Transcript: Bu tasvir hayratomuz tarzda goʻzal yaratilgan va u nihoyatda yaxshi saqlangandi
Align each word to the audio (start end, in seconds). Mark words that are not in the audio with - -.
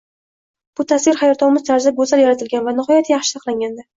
Bu 0.79 0.85
tasvir 0.91 1.19
hayratomuz 1.19 1.67
tarzda 1.69 1.93
goʻzal 1.99 2.23
yaratilgan 2.25 2.65
va 2.69 2.75
u 2.77 2.79
nihoyatda 2.79 3.15
yaxshi 3.17 3.37
saqlangandi 3.37 3.89